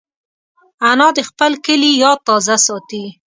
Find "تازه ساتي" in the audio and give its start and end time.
2.27-3.03